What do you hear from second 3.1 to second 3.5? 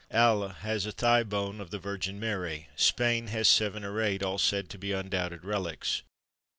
has